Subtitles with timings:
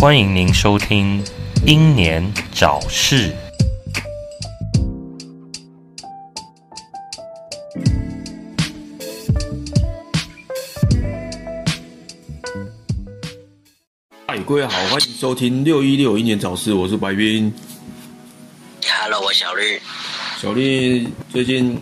[0.00, 1.24] 欢迎您收听
[1.66, 3.32] 《英年早逝》。
[14.48, 17.52] 各位好，欢迎收听六一六英年早市，我是白冰。
[18.82, 19.78] Hello，我小绿。
[20.40, 21.78] 小绿最近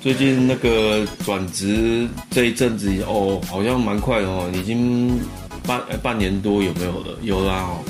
[0.00, 5.18] 最近那个转职这一阵子哦，好像蛮快的哦，已经
[5.66, 7.18] 半呃半年多有没有了？
[7.20, 7.82] 有啦哦，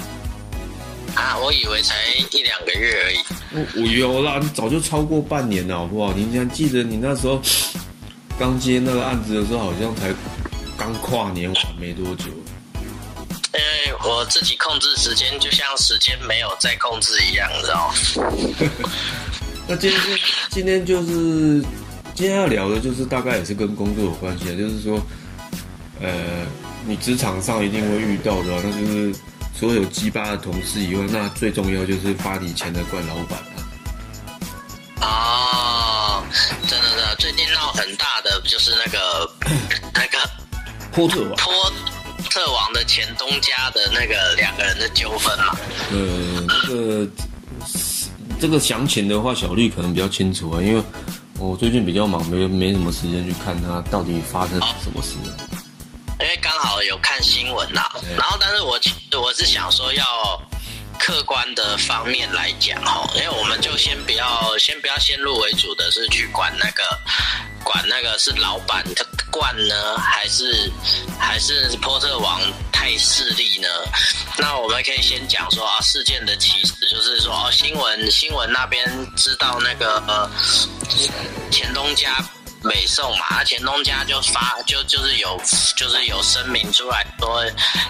[1.15, 1.95] 啊，我以为才
[2.33, 3.17] 一两个月而已。
[3.53, 6.15] 我我有啦，你早就超过半年了，好不好？
[6.15, 7.43] 你还记得你那时候
[8.39, 10.15] 刚接那个案子的时候，好像才
[10.79, 12.25] 刚跨年完没多久。
[14.05, 17.95] 我自己控制时间，就像时间没有在控制一样，你知道吗？
[19.67, 20.01] 那今天
[20.51, 21.63] 今天就是
[22.15, 25.01] 今天要聊的，就是大概也是跟工作有关系的，就是说，
[26.03, 26.11] 呃，
[26.87, 29.15] 你职场上一定会遇到的啊、那就是
[29.59, 33.39] 所有鸡巴的同事以外，那最重要就是发你钱的惯老板
[35.01, 35.07] 啊。
[35.07, 36.23] 哦，
[36.69, 39.31] 真的真的，最近闹很大的就是那个
[39.95, 40.19] 那个
[40.93, 41.73] 波特王，波
[42.35, 45.57] 特王的前东家的那个两个人的纠纷嘛。
[45.93, 47.09] 呃，这个
[48.41, 50.83] 这个详情的话，小绿可能比较清楚啊，因为
[51.39, 55.15] 我最近比较忙，没没什么时间去看他到底发生什么事。
[56.19, 60.43] 因为刚好有看新闻呐、对然后但是我其实我是想说要
[60.99, 66.83] 客观的方面来讲哦，因为我们就先不要先不要先入为主的是去管那个
[67.63, 70.71] 管那个是老板的惯呢，还是
[71.19, 72.41] 还是波特王
[72.71, 73.69] 太势利呢？
[74.39, 80.31] 那我们可以先讲说啊，事件的起始就是说哦，新闻新闻那边知道那个呃
[81.51, 82.25] 前东家
[82.65, 85.39] 美颂嘛，那前东家就发就就是有
[85.77, 87.45] 就是有声明出来说，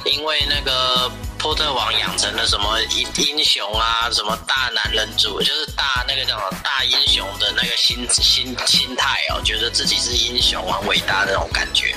[0.04, 11.94] 因为那个波特王养成了什么英英雄啊，什么大男人主，就是大那个叫什么大英雄的那个心心心态哦，觉得自己是英雄很伟大那种感觉。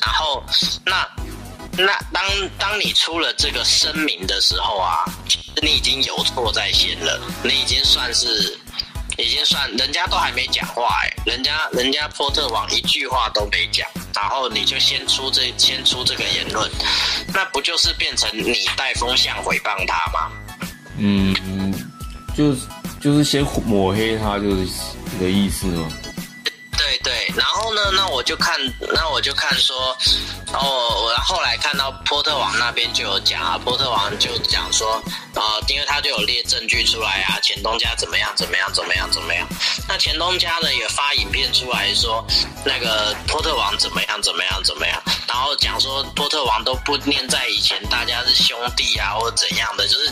[0.00, 0.42] 然后
[0.84, 1.08] 那
[1.72, 2.24] 那当
[2.58, 5.04] 当你出了这个声明的时候啊，
[5.62, 8.58] 你已经有错在先了，你已经算是。
[9.18, 16.70] 已经算人家都还没讲话哎，人家人家波特王一句话都没讲，然后你就先出这先出这个言论，
[17.34, 20.30] 那不就是变成你带风向诽谤他吗？
[20.98, 21.74] 嗯，
[22.36, 22.54] 就
[23.00, 24.66] 就是先抹黑他，就是
[25.20, 25.92] 的意思吗？
[27.08, 28.60] 对，然后呢，那我就看，
[28.92, 29.96] 那我就看说，
[30.52, 30.68] 然后
[31.04, 35.02] 我后来看到波特王那边就有讲啊，波特王就讲说，
[35.34, 39.48] 啊、因为他就有列证据出来啊，钱东家怎么样怎么样怎么样怎么样，
[39.88, 42.22] 那钱东家呢也发影片出来说，
[42.62, 50.10] 那个波特王怎么样怎么样怎么样，然后讲说波特王都不念在以前大家是兄弟啊或怎样的，就是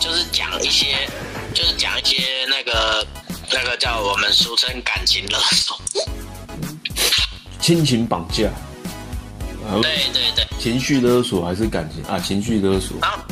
[0.00, 1.08] 就是讲一些，
[1.54, 3.06] 就是讲一些那个
[3.52, 5.80] 那个叫我们俗称感情勒索。
[7.62, 8.48] 亲情绑架，
[9.64, 12.18] 啊，对对对，情绪勒索还是感情啊？
[12.18, 13.24] 情绪勒索，啊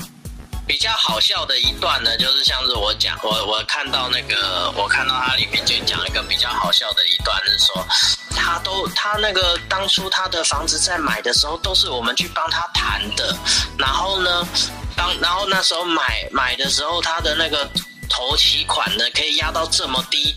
[0.69, 7.85] 比较好笑的一段呢，就是像是我讲，我我看到那个，我看到它里面就讲一个比较好笑的一段，是说
[8.37, 13.37] 他都他那个当初他的房子在买的时候，都是我们去帮他谈的，
[13.77, 14.47] 然后呢，
[14.95, 17.69] 当然后那时候买买的时候，他的那个
[18.09, 20.37] 头期款呢可以压到这么低，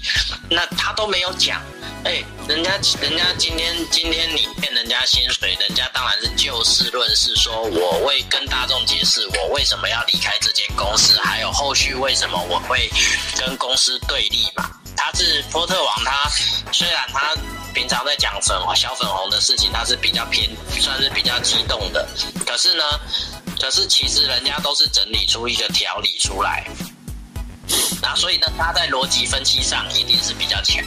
[0.50, 1.62] 那他都没有讲。
[2.06, 2.72] 哎、人家
[3.02, 12.90] 人家今天今天你骗人家薪水，人家当然是就事论事，说我为跟大众解释我为什么要离开这间公司，还有后续为什么我会
[13.38, 14.70] 跟公司对立嘛。
[14.96, 16.30] 他是波特王，他
[16.72, 17.34] 虽然他
[17.74, 20.50] 平常在讲粉小粉红的事情，他是比较偏，
[20.80, 22.08] 算是比较激动的，
[22.46, 22.84] 可是呢，
[23.60, 26.68] 可是其实人家都是整理出一个条理出来。
[28.02, 30.84] 那所以呢，他在逻辑分析上一定是比较强。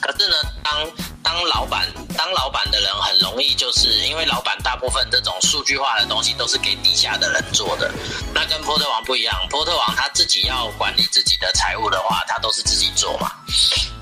[0.00, 0.90] 可是呢，当
[1.22, 1.86] 当老板
[2.16, 7.92] 当老板的人很容易就是因为老板大部分这种数据化的东西都是给底下的人做的。
[8.34, 13.30] 那跟波特王不一样，波特王他自己要管理自己的财务的话，他都是自己做嘛。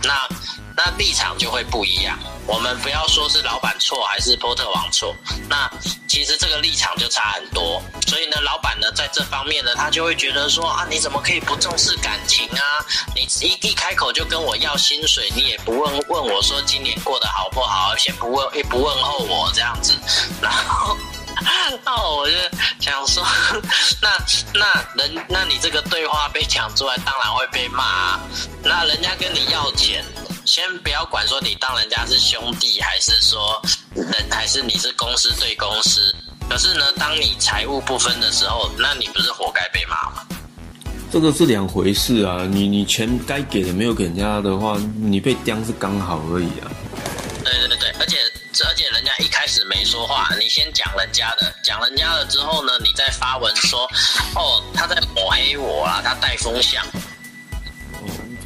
[0.02, 0.28] 那
[0.76, 2.18] 那立场就会不一样。
[2.46, 5.16] 我们不要说是老板错还是波特王错，
[5.48, 5.70] 那
[6.06, 7.82] 其实这个立场就差很多。
[8.06, 12.84] 所以呢，老板呢在这方面呢，他就会觉得说啊，你怎么可以不重视感情啊？
[13.14, 19.94] 你一一开口就跟我要薪水，你也不问问我说今年过得好不好，先不问也不问候我这样子，
[20.42, 20.96] 然后
[21.82, 22.34] 那我就
[22.78, 23.26] 想说，
[24.02, 24.10] 那
[24.52, 28.20] 那人，那你这个对话被抢出来，当然会被骂啊。
[28.62, 30.04] 那人家跟你要钱，
[30.44, 33.60] 先不要管说你当人家是兄弟，还是说
[33.94, 36.14] 人，还是你是公司对公司。
[36.48, 40.26] 可是呢，当你财务不分的时候，那你不是活该被骂吗？
[41.10, 42.46] 这个是两回事啊！
[42.50, 46.68] 你你钱该给的没有给人家的话，你被刁是刚好而已啊。
[47.42, 48.18] 对对对，而且
[48.66, 53.88] 而且人家一开始没说话，你先讲人家的，讲人家了之后呢，你再发文说，
[54.34, 56.84] 哦，他在抹黑我啊，他带风向。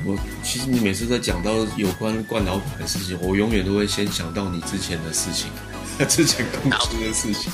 [0.08, 5.50] 哦，我其实你每次在讲到有关冠老板的事情，我永远都会先想到你之前的事情，
[6.08, 7.52] 之前公司的事情。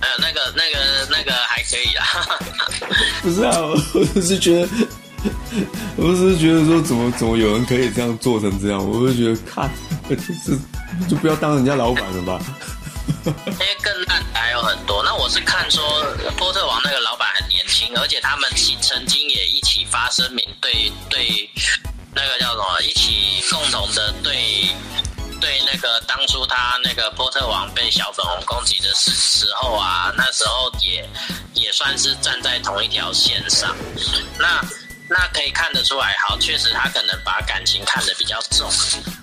[0.00, 2.06] 呃，那个、那个、那个还可以啊。
[3.22, 3.58] 不是啊，
[3.94, 4.68] 我只是觉得，
[5.96, 8.78] 我只是觉得说，怎么怎么有人可以这样做成这样？
[8.78, 9.68] 我就觉得，看，
[10.08, 10.58] 就是
[11.08, 12.40] 就不要当人家老板了吧。
[13.46, 15.02] 因为更烂的还有很多。
[15.02, 16.04] 那我是看说，
[16.36, 21.50] 波特王那个老板很年轻，而且他们曾经也一起发声明，对对，
[22.14, 24.68] 那个叫什么，一起共同的对。
[25.40, 31.08] 对那个当初他那个波特王被小粉红攻击的时时候啊，那时候也
[31.54, 33.72] 也算是站在同一条线上。
[34.36, 34.60] 那
[35.08, 38.70] 那可以看得出来，好，确实他可能把感情看得比较重。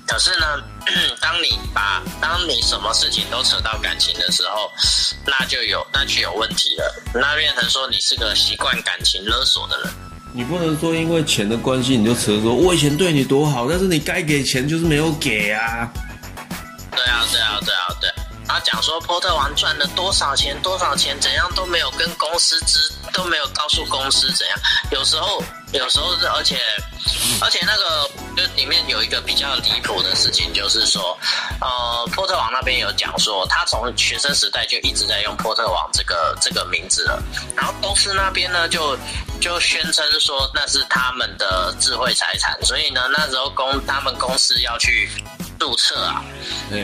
[0.07, 0.63] 可是呢，
[1.21, 4.71] 当你把当你什么事情都扯到感情的时候，
[5.25, 7.03] 那就有那就有问题了。
[7.13, 9.93] 那变成说你是个习惯感情勒索的人。
[10.33, 15.89] 你不能说因为钱的关系你就扯说，我以前对你多好，但是你该给钱就是没有给啊。
[16.91, 18.09] 对啊，对啊，对啊，对。
[18.47, 22.79] 他讲说波特王赚了多少钱，多少钱，怎样都没有跟公司知，
[23.11, 24.57] 都没有告诉公司怎样。
[24.91, 25.43] 有时候，
[25.73, 26.59] 有时候，而且，
[27.41, 31.17] 而且那个就里面有一个比较离谱的事情，就是说，
[31.59, 37.21] 呃，波特王那边有讲说，他从学生时代就一直在用波特王这个这个名字了。
[37.55, 38.97] 然后公司那边呢，就
[39.41, 45.09] 就宣称说那是他们的智慧财产，所以呢，那时候公他们公司要去。
[45.57, 46.21] 注册啊，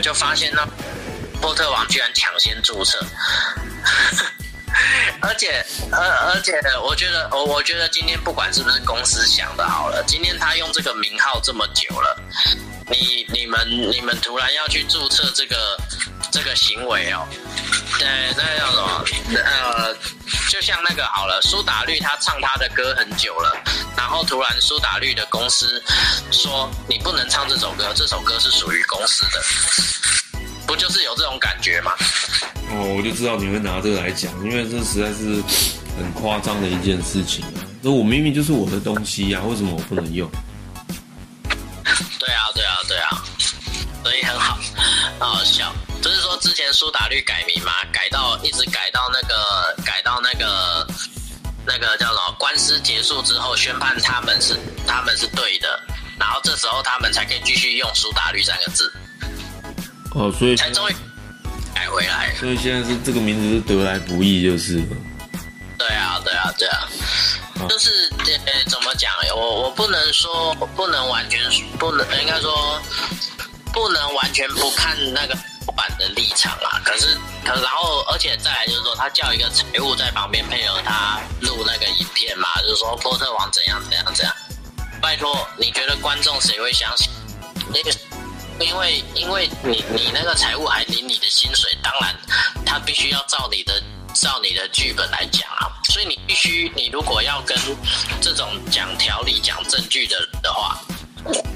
[0.02, 0.66] 就发现呢，
[1.42, 3.04] 波特王居然抢先注册，
[5.20, 6.52] 而且，而而且，
[6.82, 12.16] 我觉得，我我觉得今天不管是不是公司想的好了，今天他用这个名号这么久了，
[12.88, 15.76] 你你们你们突然要去注册这个
[16.30, 17.26] 这个行为哦，
[17.98, 18.06] 对，
[18.36, 19.04] 那叫什么？
[19.34, 19.94] 呃，
[20.48, 23.52] 就像那个好了，苏打绿他唱他的歌很久了。
[23.96, 25.82] 然后突然苏打绿的公司
[26.30, 29.42] 说你不能唱这首歌，这首歌是属于公司的，
[30.72, 31.92] 不就是有这种感觉吗？
[32.70, 35.42] 哦，我就知道你会拿这个来讲，因为这实在是
[35.98, 37.60] 很夸张的一件事情啊！
[37.82, 40.26] 那我明明就是我的东西呀，为什么我不能用？
[42.18, 43.22] 对啊，对啊，对啊，
[44.02, 44.58] 所以很好，
[45.20, 45.70] 很好笑。
[46.00, 50.86] 就是说之前苏打绿改名嘛，改到一直改到那个改到那个。
[51.64, 52.34] 那个叫什么？
[52.40, 55.78] 官司结束之后，宣判他们是他们是对的，
[56.18, 58.92] 然后这时候他们才可以继续用“苏打绿”三个字。
[60.14, 60.96] 哦，所以才终于
[61.74, 62.34] 改回来。
[62.38, 64.82] 所以现在是这个名字是得来不易，就是。
[65.78, 66.88] 对啊，对啊，对啊，
[67.68, 67.90] 就是
[68.46, 69.12] 呃，怎么讲？
[69.34, 71.40] 我我不能说不能完全
[71.78, 72.80] 不能，应该说
[73.72, 75.36] 不能完全不看那个。
[75.74, 84.34] 板的立场啊，可是，可然后，而且再来就是说，他叫一个财务在旁边配合他录那个影片嘛，就是说波特王怎样怎样怎样。
[85.00, 87.08] 拜托，你觉得观众谁会相信？
[87.72, 87.90] 那个，
[88.60, 92.16] 因为因为你你那个财务还领你的薪水，当然
[92.64, 93.82] 他必须要照你的
[94.14, 97.56] 照你的剧本来讲啊，所以你必须，你如果要跟
[98.20, 100.80] 这种讲条理、讲证据的的话。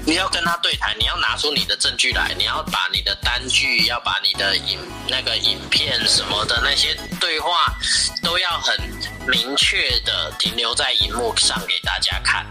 [0.05, 7.75] 你要跟他对谈，你要拿出你的证据来，你要把你的单据，要把你的影那个影片什么的那些对话，
[8.23, 8.79] 都要很
[9.27, 12.45] 明确的停留在荧幕上给大家看。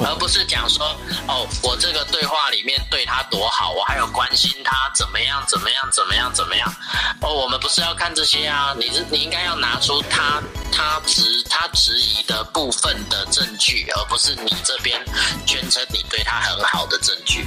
[0.00, 6.72] 而不是讲说哦，我这个对话里面对他多好，我还有关心他怎么样怎么样怎么样怎么样。
[7.20, 15.00] 哦，我们不是要看这些啊，你是你应该要拿出他他质他质疑的部分的证据，而不是你这边
[15.46, 17.46] 宣称你对他很好的证据。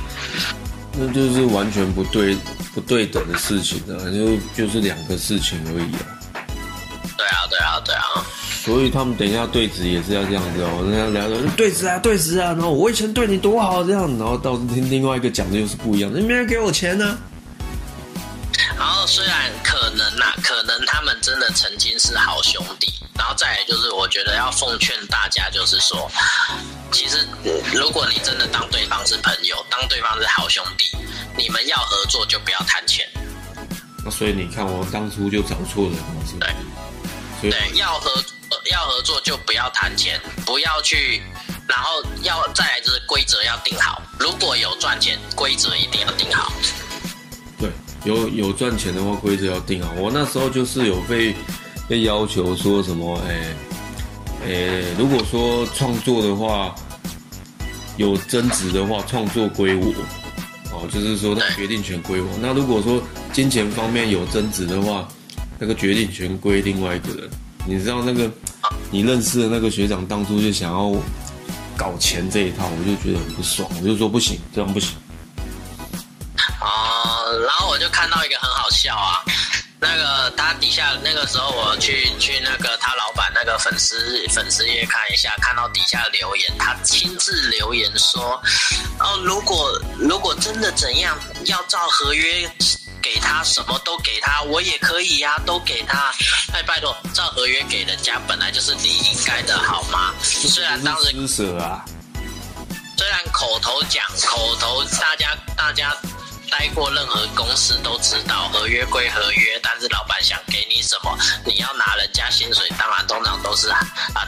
[0.94, 2.36] 那就是完全不对
[2.74, 6.06] 不对等的事情啊，就就是两个事情而已啊。
[7.18, 8.04] 对啊，对啊，对啊。
[8.64, 17.18] 所以他们等一下对质也是要这样子哦，人家聊说对质啊对质啊，然后我以前对你多好这样，然后到听另外一个讲的又是不一样，你没人给我钱呢。
[18.78, 26.08] 然后虽然可能呐，可能他们真的曾经是好兄弟，然后再来就是我觉得要奉劝大家，就是说，
[26.92, 27.28] 其实
[27.74, 30.86] 如果你真的当对方是朋友，当对方是好兄弟，
[31.36, 33.08] 你们要合作就不要谈钱。
[34.06, 36.48] 那所以你看，我当初就找错人了，是吧？
[37.40, 38.24] 所以对，要合呃
[38.72, 41.22] 要合作就不要谈钱，不要去，
[41.68, 44.02] 然后要再来就是规则要定好。
[44.20, 46.52] 如果有赚钱，规则一定要定好。
[47.58, 47.70] 对，
[48.06, 49.92] 有有赚钱的话，规则要定好。
[49.94, 51.36] 我那时候就是有被
[51.88, 53.56] 被要求说什么，哎、
[54.46, 56.74] 哎、如果说创作的话
[57.98, 59.94] 有增值的话，创作归我，
[60.72, 62.30] 哦，就是说那决定权归我。
[62.42, 63.02] 那如果说
[63.34, 65.08] 金钱方面有增值的话，
[65.60, 67.30] 那个决定权归另外一个人。
[67.66, 68.30] 你知道那个
[68.90, 70.92] 你认识的那个学长当初就想要
[71.78, 74.98] 搞钱这一套，我就觉得很不爽，我就说不行，这样不行。
[76.60, 79.24] 哦，然后我就看到一个很好笑啊，
[79.80, 83.96] 那个他底下那个时候我去去那个他老板那个粉丝
[84.30, 88.42] 粉丝页看一下，看到底下留言，他亲自留言说，
[89.00, 92.52] 哦，如果如果真的怎样，要照合约。
[93.02, 96.14] 给他什么都给他，我也可以呀、都给他。
[96.54, 100.14] 哎，拜托，照合约给人家本来就是你应该的，好吗？
[100.24, 101.84] 虽然当时施舍啊，
[102.98, 105.96] 虽然口头讲，口头大家大家
[106.52, 113.80] 待过任何公司都知道，合约归合约，但是老板想给你什么，你要拿人家薪水，当然通常都是啊，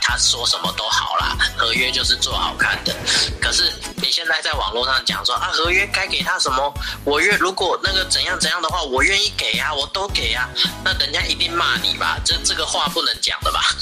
[0.02, 2.96] 他说什么都好啦，合约就是做好看的。
[3.42, 10.50] 可是你现在在网络上讲说啊，合约该给他什么，我愿如果那个怎样怎样的话，我愿意给呀、我都给呀、
[10.84, 12.18] 那人家一定骂你吧？
[12.24, 13.62] 这这个话不能讲的吧？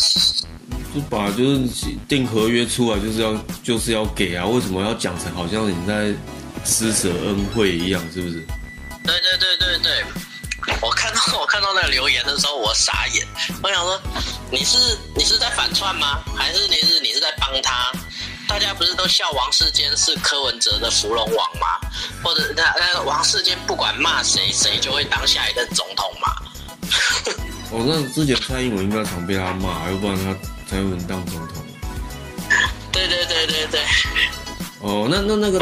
[0.93, 1.67] 就把就是
[2.09, 3.33] 定合约出来就是要
[3.63, 6.13] 就是要给啊，为什么要讲成好像你在
[6.65, 8.45] 施舍恩惠一样，是不是？
[9.03, 10.05] 对对对对对，
[10.81, 13.27] 我看到我看到那个留言的时候，我傻眼，
[13.63, 13.99] 我想说
[14.51, 14.77] 你是
[15.15, 16.23] 你是在反串吗？
[16.35, 17.91] 还是你是你是在帮他？
[18.47, 21.79] 大家不是都笑王世坚是柯文哲的芙蓉王吗？
[22.21, 26.35] 或者那那个王世坚不管骂谁，谁就会当下一任总统嘛？
[27.71, 30.35] 哦，那之前蔡英文应该常被他骂，要不然他
[30.69, 31.65] 蔡英文当总统。
[32.91, 33.85] 对对对对对，
[34.81, 35.59] 哦，那那那个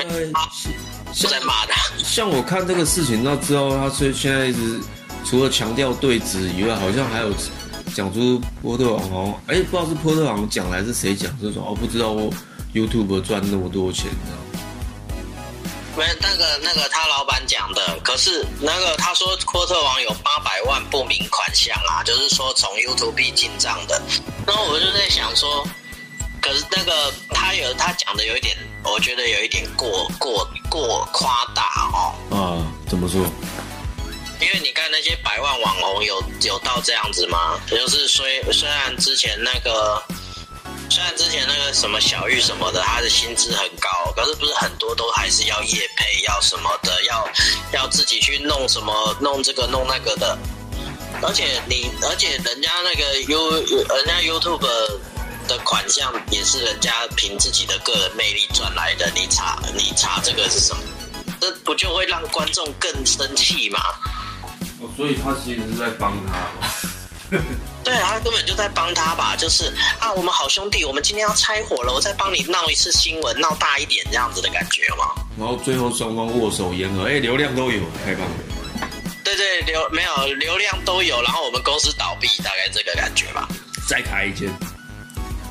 [1.14, 1.98] 大概不在骂他。
[1.98, 4.80] 像我看这个事情，那之后他所以现在一直
[5.26, 7.34] 除了强调对峙以外，好像还有
[7.94, 12.32] 讲出波特王好像，哎，不知道是波特王讲还是谁讲，就说哦，不知道我
[12.74, 14.40] YouTube 赚那么多钱这样。
[15.98, 24.02] 没那个那个他老板讲的，可是那个他说波特王有八百万不明款项啊，就是说从 YouTube 进账的。
[24.48, 25.68] 然后我就在想说，
[26.40, 32.14] 可是那个他有他讲的有一点，我觉得有一点过过过夸大哦。
[32.30, 32.38] 啊，
[32.88, 33.22] 怎么说？
[34.42, 37.60] 因为你看那些百万网红有有到这样子吗？
[37.68, 40.02] 就是虽虽然之前那个，
[40.90, 47.30] 虽然之前那个什么小玉什么的，他的薪资很高，可是不是很多都还是要夜配，要什么的，要
[47.74, 50.38] 要自己去弄什么弄这个弄那个的。
[51.22, 54.66] 而且你，而且人家那个 U，人家 YouTube
[55.50, 59.12] 的款项也是人家凭自己的个人魅力赚来的。
[59.16, 60.82] 你查你查这个是什么？
[61.42, 63.80] 这不就会让观众更生气吗？
[64.80, 67.38] 哦，所以他其实是在帮他。
[67.84, 75.06] 对啊，他根本就在帮他吧，就是啊，我们好兄弟，我们今天要拆伙了，我再帮你闹一次新闻，闹大一点这样子的感觉嘛。
[75.38, 78.36] 然后最后双方握手言和，哎，流量都有，太棒了。
[79.24, 83.48] 对对，流没有流量都有，然后我们公司倒闭，大概这个感觉吧。
[83.88, 84.50] 再开一间。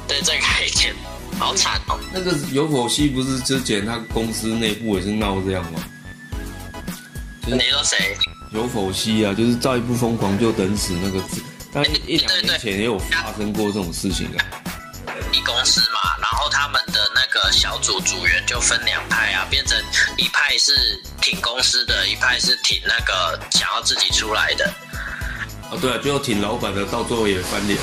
[0.08, 0.94] 对，再开一间，
[1.38, 2.00] 好惨哦。
[2.12, 5.80] 那个有否西不是之前他公司内部也是闹这样吗？
[7.46, 8.16] 你说谁？
[8.50, 14.44] 有否西啊，就是造一部疯狂就等死那个字，但一两年前也有发生过这种事情啊。
[15.32, 19.78] 一公司嘛，然后他们的那个小组组员就分两派啊，变成
[20.16, 20.72] 一派是
[21.20, 24.64] 挺公司的，一派是挺那个想要自己出来的。
[25.70, 27.78] 啊，对啊，最后挺老板的，到最后也翻脸。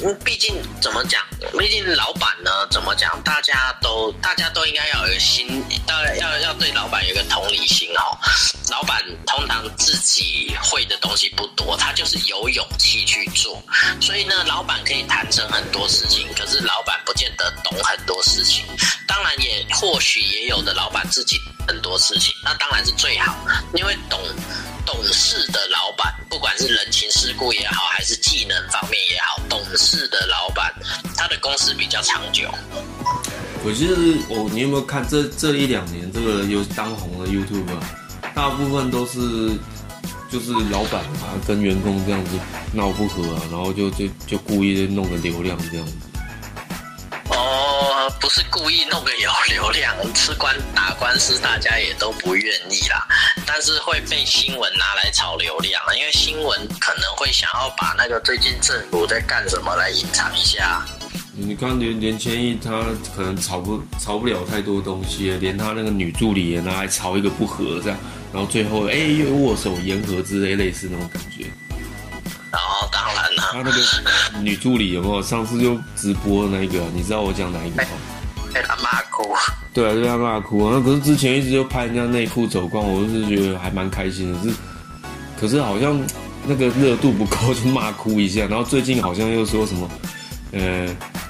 [0.00, 1.22] 哦，对啊，嗯，毕竟怎么讲？
[1.58, 3.20] 毕竟老板呢，怎么讲？
[3.22, 8.18] 大家都大家都应该要有一个心，当然要要对老板有一个同理心哦。
[8.70, 13.62] 老板通常自己会的东西不多，他就是有勇气去做。
[14.00, 18.64] 所以呢，老板可以谈成很多事情，可是老板不见得懂很多事情。
[19.06, 23.36] 当然也或许也有的老板自己很多事情，那当然是最好，
[23.74, 24.20] 因为懂。
[24.86, 28.56] 懂事的老板，不管是人情世故也好，还是技能
[31.90, 32.48] 较长久。
[33.62, 33.94] 我其实
[34.28, 37.82] 我，你有没有看这这一两年这个有当红的 YouTube，啊
[38.34, 39.18] 大部分都是
[40.30, 42.38] 就是老板啊跟员工这样子
[42.72, 45.92] 闹不和啊，然后就就就故意弄个流量这样子。
[47.28, 53.06] 哦，不是故意弄个有流量，吃官打官司，大家也都不愿意啦。
[53.44, 60.82] 但是会被新闻拿来炒流量，因为新闻可能会想要把那个最近政府在干什么来隐藏一下。
[61.46, 62.84] 你看连连千亿他
[63.16, 67.98] 可能吵不吵不了太多东西，连他那个女助理也拿来吵一个不和这样，
[68.32, 71.46] 然后最后哎又握手言和之类类似那种感觉。
[72.52, 76.80] 然后当然了，他那个女助理有没有上次就直播那个？
[76.94, 77.88] 你知道我讲哪一个吗？
[78.52, 79.34] 被他骂哭。
[79.72, 80.74] 对啊，被他骂哭啊！
[80.74, 84.42] 那可是之前一直就拍人家内裤走光，我就是觉得还蛮开心的。
[84.42, 84.52] 是，
[85.40, 85.96] 可是好像
[86.44, 88.46] 那个热度不够，就骂哭一下。
[88.46, 89.88] 然后最近好像又说什么，
[90.50, 90.88] 呃，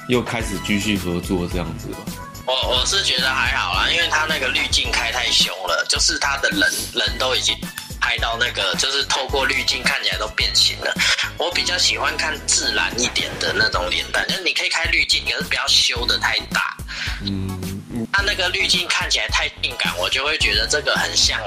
[0.09, 1.99] 又开始继续合作这样子吧。
[2.47, 7.57] 我我是觉得还好啦，因为他那个滤镜开太凶了，就是他的人人都已经。
[8.03, 10.93] 拍到那个就是透过滤镜看起来都变形了。
[11.37, 16.77] 我比较喜欢看自然一点的那种脸蛋，就是你可以开滤镜，可是不要修的太大。
[17.23, 21.39] 嗯，他那个滤镜看起来太性感，我就会觉得这个很像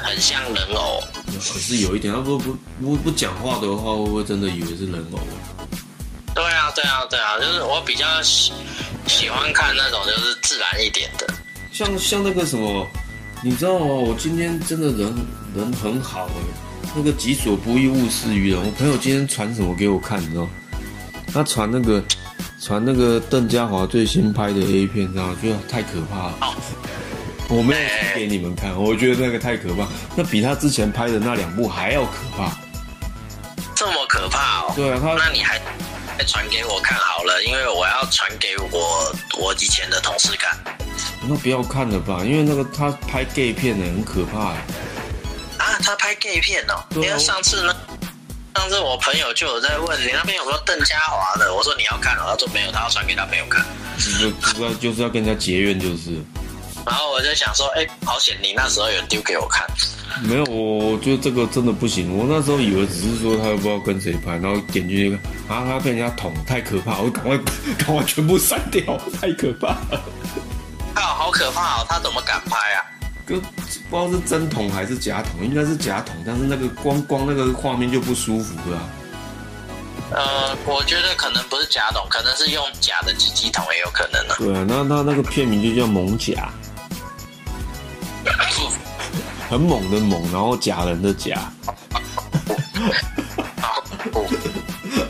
[0.00, 1.00] 很像人偶。
[1.26, 5.20] 可是有一点，他不不不不讲话的话，会不会真的以为是人偶？
[6.34, 8.52] 对啊，对啊，对啊，就是我比较喜
[9.06, 11.26] 喜欢看那种就是自然一点的，
[11.72, 12.86] 像像那个什么。
[13.42, 13.86] 你知道吗？
[13.86, 15.14] 我今天真的人
[15.56, 18.62] 人很好哎，那个己所不欲，勿施于人。
[18.62, 20.20] 我朋友今天传什么给我看？
[20.20, 20.46] 你知道？
[21.32, 22.04] 他传那个
[22.60, 25.34] 传那个邓家华最新拍的 A 片，知道？
[25.36, 26.54] 觉得太可怕了。
[27.48, 27.80] 我没有
[28.14, 32.54] 给你们看，我觉得那个太可怕，那比他之前拍的那两部还要可怕。
[33.74, 34.72] 这么可怕哦？
[34.76, 35.58] 对啊，他那你还
[36.20, 40.54] 还传给我看好了，因为我要传给我我以前的同事看。
[41.26, 44.50] 那不要看了吧，因为那个他拍 gay 片呢，很可怕。
[45.64, 46.84] 啊，他拍 gay 片哦？
[46.96, 47.74] 因为上次呢，
[48.54, 53.64] 上次我朋友就有在问你那边有没有邓家华的，我说你要看了，他说没有，他要传给他朋友看。
[53.96, 56.22] 就就是要就是要跟人家结怨就是。
[56.86, 59.66] 然后我就想说，哎，好险你那时候有丢给我看。
[60.22, 62.16] 没有，我我觉得这个真的不行。
[62.16, 67.38] 我那时候以为只是说他不知道跟谁拍，然后点进去看，啊，他被人家捅，太可怕，我赶快
[67.78, 68.82] 赶快全部删掉，
[69.20, 70.02] 太可怕了。
[70.94, 71.86] 好可怕哦！
[71.88, 72.84] 他怎么敢拍啊？
[73.26, 73.42] 不知
[73.92, 78.90] 道是真捅还是假捅，应该是假捅，但是那个光光那个画面就不舒服了。
[80.12, 84.34] 呃，我觉得可能不是假捅，可能是用假的机机桶也有可能呢。
[84.38, 86.50] 对啊，那那那个片名就叫猛甲，
[89.48, 91.52] 很猛的猛，然后假人的假，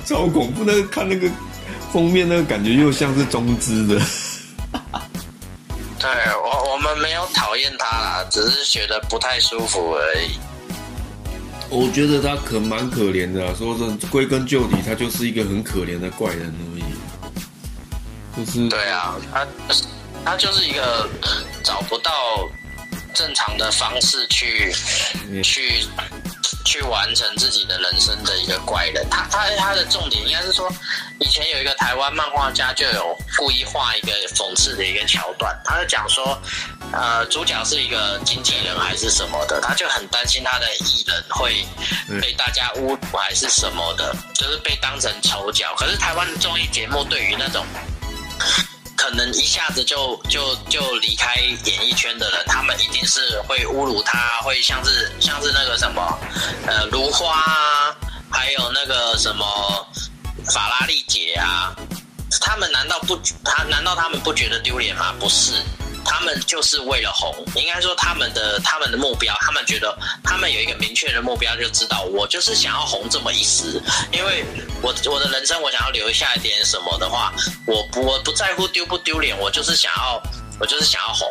[0.07, 0.65] 超恐怖！
[0.65, 1.31] 那个看那个
[1.93, 4.01] 封面，那个感觉又像是中资的。
[5.99, 6.09] 对
[6.43, 10.39] 我，我们没有讨厌他啦，只是觉得不太舒服而已。
[11.69, 16.85] 我觉得他可蛮可怜的，说真，归根究底，他就是一个很可怜的怪人而已。
[18.37, 19.47] 就是对啊，他
[20.25, 21.07] 他就是一个
[21.63, 22.11] 找不到
[23.15, 24.75] 正常的方式去
[25.43, 25.87] 去。
[26.63, 30.71] 去完成自己的人生的一个怪人，他他他的重点应该是说，
[31.19, 36.39] 以前有一个台湾漫画家就有故意画一个讽刺的一个桥段，他就讲说，
[36.93, 41.65] 呃，主角是一个经纪人还是什么的，他就很担心他的艺人会
[42.21, 45.75] 被大家侮辱还是什么的，就是被当成丑角。
[45.77, 47.65] 可是台湾的综艺节目对于那种。
[49.11, 56.19] 能一下子就就就离开演艺圈的人，他们一定是会侮辱他，会像是像是那个什么，
[56.67, 57.97] 呃，如花啊，
[58.31, 59.45] 还有那个什么
[60.47, 61.75] 法拉利姐啊，
[62.41, 65.15] 他们难道不他难道他们不觉得丢脸吗？
[65.19, 65.53] 不是。
[66.05, 73.81] 他们就是为了红，应该说他们的他们的目标，他们觉得他们有一个明确的目标，就知道我就是想要红这么一时，
[74.13, 74.45] 因为
[74.83, 77.33] 我我的人生我想要留下一点什么的话，
[77.67, 80.23] 我不我不在乎丢不丢脸，我就是想要
[80.59, 81.29] 我就是想要红。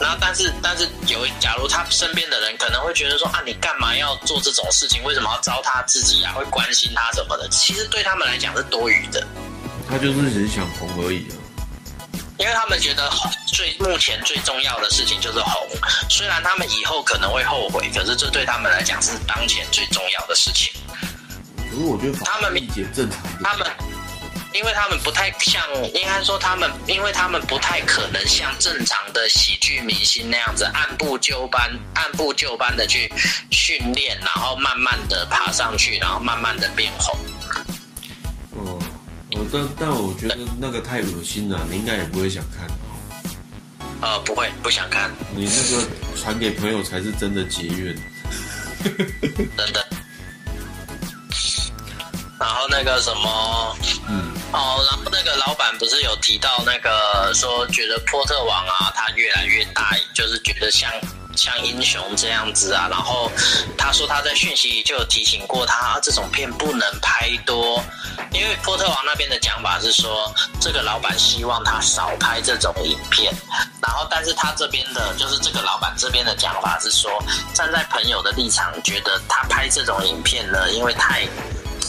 [0.00, 5.02] 然后但是但是有假如他身边的人可能会觉得说啊你干嘛要做这种事情？
[5.04, 6.32] 为什么要糟蹋自己啊？
[6.32, 7.46] 会关心他什么的？
[7.50, 9.26] 其实对他们来讲是多余的。
[9.86, 11.36] 他就是只是想红而已啊。
[12.40, 13.12] 因为他们觉得
[13.46, 15.68] 最目前最重要的事情就是红，
[16.08, 20.72] 虽然他们以后可能会后悔，可是这对他们来讲是当前最重要的事情。
[21.70, 23.20] 可是我觉得他们理解正常。
[23.44, 23.66] 他们，
[24.54, 33.12] 因为他们不太像，应该说他们，因为他们不太可能像正常的喜剧明星那样子按部就班、按部就班的去
[33.50, 37.14] 训练，然后慢慢的爬上去，然后慢慢的变红。
[39.52, 42.68] 但但我觉得那个太恶心了，你应该也不会想看。
[44.02, 45.10] 呃，不会，不想看。
[45.34, 47.96] 你那个传给朋友才是真的结怨。
[48.82, 49.86] 真的。
[52.40, 53.76] 然后那个什么，
[54.08, 60.90] 嗯，哦，然后那个老板不是有提到那个说，觉得波特王啊，他越来越大，就是觉得像
[61.36, 62.88] 像英雄这样子啊。
[62.90, 63.30] 然后
[63.76, 67.84] 他说他在讯息里就有提醒过他，啊这种片不能拍多，
[68.32, 73.30] 因为波特王那边的讲法是说，这个老板希望他少拍这种影片。
[73.82, 77.22] 然后，但是他这边的，就是这个老板这边的讲法是说，
[77.52, 81.28] 站在朋友的立场，觉得他拍这种影片呢，因为太。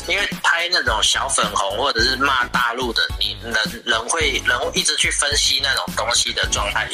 [0.07, 6.89] 因为拍那种小粉红或者是骂大陆的，你人人会人会一直去分析那种东西的状态。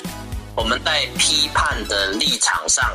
[0.56, 2.92] 我们在批判的立场上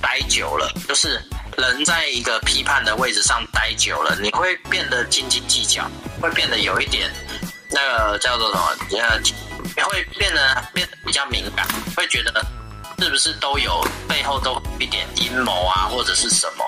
[0.00, 1.20] 待久了，就是
[1.56, 7.10] 人在一个批判的位置上待久了，你会变得斤斤计较，会变得有一点
[7.70, 9.18] 那个叫做什么呃，
[9.84, 11.66] 会变得变得比较敏感，
[11.96, 12.44] 会觉得。
[12.98, 16.64] 是不是都有背后都一点阴谋啊，或者是什么？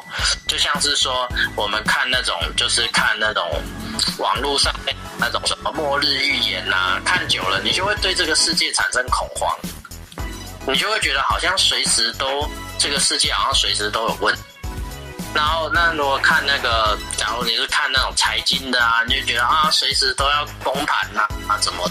[0.49, 3.63] 就像是说，我们看那种，就是看那种
[4.19, 9.57] 网络上面那种什么末日预言呐，看久了，你就会对这个世界产生恐慌，
[10.67, 14.37] 你就会觉得好像随时都这个世界好像随时都有问。
[15.35, 21.91] 然后，那如果看那个，假如你是看那种财经的啊，你就觉得啊，随时都要崩盘呐，啊，怎么？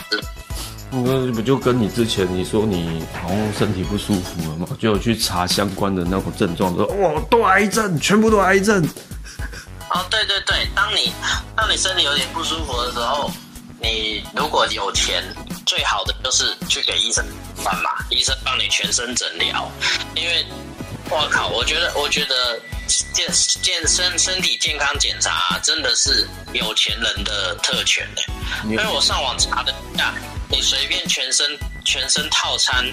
[1.04, 4.68] 那不就跟你之前你说你好像身体不舒服了吗？
[4.80, 8.84] 就有去查相关的那种症状，说哇都癌症，全部都癌症。
[9.90, 11.12] 哦，对对对，当你
[11.56, 13.32] 当你身体有点不舒服的时候，
[13.82, 15.24] 你如果有钱，
[15.66, 17.24] 最好的就是去给医生
[17.64, 19.70] 办嘛，医生帮你全身诊疗。
[20.16, 20.46] 因为，
[21.10, 23.28] 我靠，我觉得我觉得健
[23.62, 28.22] 健身身体健康检查真的是有钱人的特权呢。
[28.70, 30.14] 因为我上网查了一下。
[30.48, 32.86] 你随便全身全身套餐，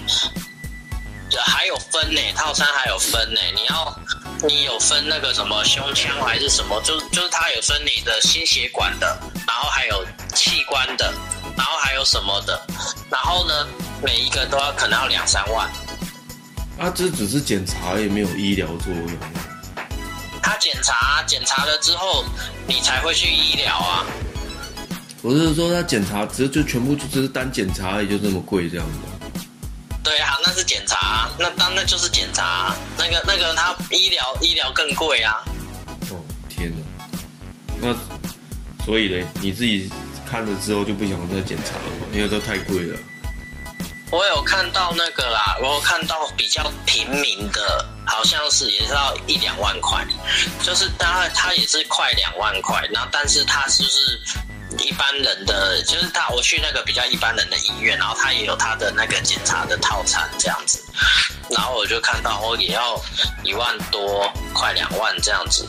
[1.45, 3.39] 还有分呢，套餐还有分呢。
[3.55, 3.99] 你要
[4.47, 6.81] 你有分那个什么胸腔还是什么？
[6.81, 9.07] 就就是它有分你的心血管的，
[9.47, 10.03] 然后还有
[10.33, 11.13] 器官的，
[11.55, 12.59] 然后还有什么的。
[13.11, 13.67] 然后呢，
[14.03, 15.69] 每一个都要可能要两三万。
[16.79, 19.07] 啊，这只是检查，也没有医疗作用。
[20.63, 22.23] 他检查检查了之后，
[22.65, 24.05] 你才会去医疗啊。
[25.21, 28.93] 我是说，他检查只就全部就只是单检查，也就这么贵这样子。
[30.01, 35.43] 对啊，那是检查，那当那就是检查，那个那个他医疗医疗更贵啊。
[36.11, 36.77] 哦天哪，
[37.81, 39.91] 那所以嘞，你自己
[40.29, 42.07] 看了之后就不想再检查了吗？
[42.13, 42.97] 因为都太贵了。
[44.13, 50.05] 我有看到那个啦，我有看到比较平民的，好像是也是要一两万块，
[50.61, 54.21] 就是大概它也是快两万块，然后但是它就是。
[54.79, 60.83] 一般人的就是他，我去那个比较一般人的医院，然后他也有他的那个检查的套餐这样子，
[61.49, 62.99] 然后我就看到我也要
[63.43, 65.67] 一万多，快两万这样子，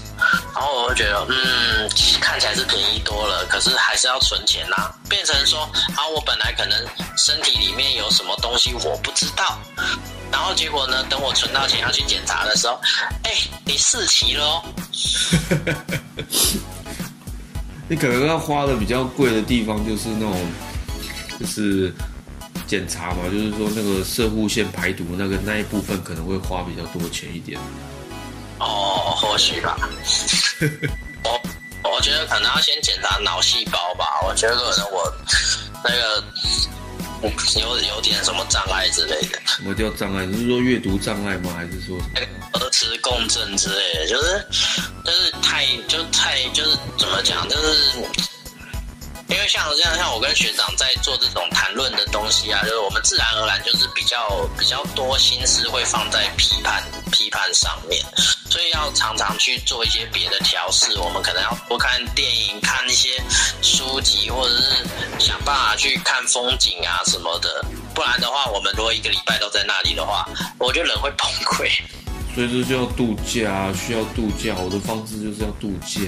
[0.55, 1.89] 然后我就觉得，嗯，
[2.21, 5.63] 看起来是便宜多了，可是还是要存钱呐，变成说，
[5.97, 6.87] 啊，我本来可能
[7.17, 9.59] 身体里面有什么东西我不知道，
[10.31, 12.81] 然后结果呢，等我存到钱要去检查的时候，
[13.25, 13.33] 哎，
[13.65, 14.65] 你四期了哦。
[17.89, 20.35] 你可能要花的比较贵的地方，就是那种，
[21.39, 21.93] 就是
[22.67, 27.61] 检查嘛，就是说那个射护线排毒那个那一部分可能会花比较多钱一点。
[28.59, 29.77] 哦，或许吧。
[31.25, 34.07] 我我觉得可能要先检查脑细胞吧。
[34.27, 35.13] 我觉得可能我
[35.85, 36.25] 那个
[37.61, 39.39] 有有点什么障碍之类的。
[39.47, 40.25] 什么叫障碍？
[40.27, 41.53] 你是说阅读障碍吗？
[41.55, 41.99] 还是说？
[42.53, 44.47] 核磁共振之类的，就是
[45.05, 47.99] 就是太就太就是怎么讲，就是
[49.29, 58.05] 因为像这样，像我跟学长在做这种谈论的东西啊，就是我们自然而然就是比较比较多心思会放在批判批判上面，
[58.51, 60.99] 所以要常常去做一些别的调试。
[60.99, 63.21] 我们可能要多看电影、看一些
[63.63, 64.85] 书籍，或者是
[65.19, 67.65] 想办法去看风景啊什么的。
[67.95, 71.71] 不然的话，我们如果一个礼拜都在那里的话，我觉得人会崩溃。
[72.35, 74.55] 所以这就要度假，需要度假。
[74.59, 76.01] 我的方式就是要度假。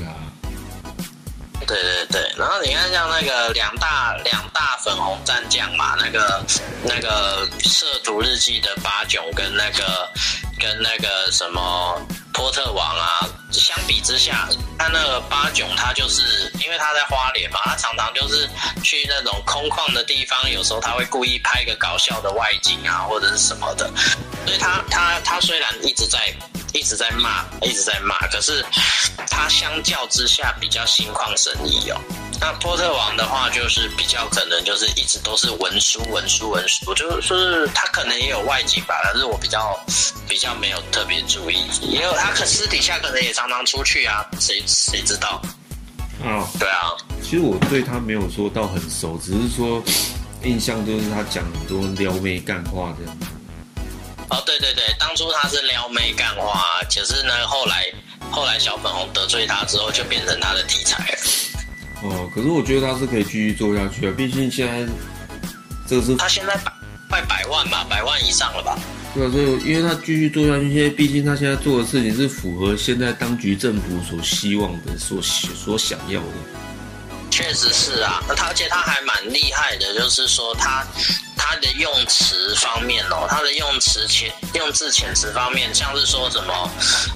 [1.66, 6.44] 对对对，然后你看像那个两大两大粉红战将嘛，那个
[6.84, 10.08] 那个涉毒日记的八囧跟那个
[10.60, 12.00] 跟那个什么
[12.32, 14.48] 波特王啊，相比之下，
[14.78, 18.48] 他那个八囧他就是因为他在花莲嘛，他常常就是
[18.84, 23.90] 去那种空旷的地方，有时候他会故意拍个搞笑的外景啊，或者是什么的，
[24.46, 26.32] 所以他他他虽然一直在。
[26.76, 28.62] 一直在骂，一直在骂，可是
[29.30, 31.98] 他相较之下比较心旷神怡哦。
[32.38, 39.74] 那波特王的话，就是比较可能就是一直都是文书、文书、文书，就是他可能也有外景吧，但是我比较
[40.28, 45.40] 比较没有特别注意，也有他可私底下可能也常常出去啊，谁谁知道？
[46.22, 49.82] 嗯，对啊，其实我对他没有说到很熟，只是说
[50.42, 53.16] 印象就是他讲很多撩妹干话这样。
[54.28, 57.86] 哦，对对对，当初他是撩妹干花，可是呢，后来
[58.30, 61.18] 后来小粉红得罪他之后，就变成他的题材了。
[62.02, 64.92] 哦，可是我觉得他是可以继续做下去啊，毕竟现在
[65.86, 66.72] 这个是他现在百
[67.08, 68.76] 快百万吧，百万以上了吧？
[69.14, 76.26] 对啊，所以因为他继续做下去，因为毕竟他现在做的事情是符合现在当局政府所希望的、所所想要的。
[77.36, 80.82] 确实是啊，他而且他还蛮厉害的，就是说他
[81.36, 86.70] 他的用词方面哦，他的用词遣用字遣词方面，像是说什么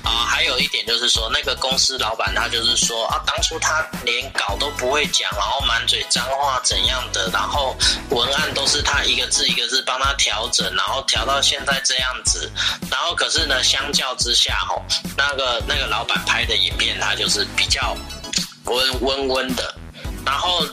[0.04, 7.74] 啊，还有一点就是说那个公司老板他就是说啊，当初他连稿都不会讲，然后满嘴脏话怎样的，然后
[8.10, 12.52] 文案都是他一个字一个字帮他调整，然后调到现在这样子，
[12.90, 14.84] 然后可是呢，相较之下哦，
[15.16, 17.96] 那个那个老板拍的影片他就是比较
[18.66, 19.74] 温温温的。
[20.24, 20.64] 然后，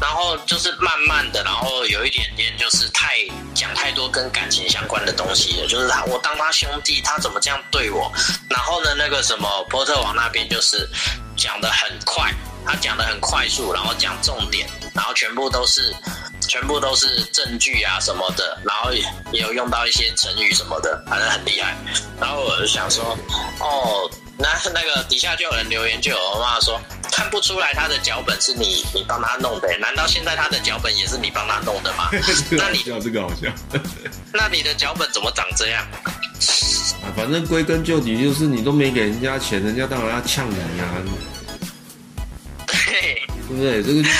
[0.00, 3.16] 然后就是慢慢的，然后有一点点就是太
[3.54, 5.66] 讲太多跟感情相关的东西了。
[5.66, 8.10] 就是他，我当他兄弟，他怎么这样对我？
[8.48, 10.88] 然后呢，那个什么波特王那边就是
[11.36, 12.32] 讲的很快，
[12.66, 15.94] 他讲的很快速，然后讲重点，然后全部都是
[16.48, 21.76] 全部都是证据啊什么的，然后也也有用到一些成语什么的，反正很厉害。
[22.20, 23.16] 然后我就想说，
[23.60, 24.10] 哦。
[24.40, 26.80] 那那个底下就有人留言，就有妈说
[27.12, 32.08] 看不出来他的脚本是你你帮他弄的，难道现在他的脚本也是你帮他弄的吗？
[32.52, 33.52] 那你笑这个好笑。
[34.32, 35.86] 那你的脚本怎么长这样？
[37.02, 40.84] 啊，反正归根究底就是你都没给人家钱，人家当然要呛你呀。
[42.66, 43.82] 对，对不对？
[43.82, 44.16] 这个就是。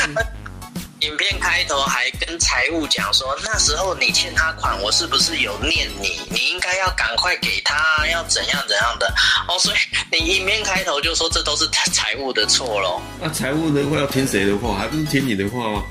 [1.00, 6.20] 影片开头还跟财务讲说，那时候你欠他款，我是不是有念你？
[6.30, 9.06] 你应该要赶快给他，要怎样怎样的
[9.48, 9.58] 哦。
[9.58, 9.76] 所以
[10.12, 13.00] 你影片开头就说这都是财务的错喽。
[13.18, 14.76] 那财务的话要听谁的话？
[14.76, 15.82] 还不是听你的话吗？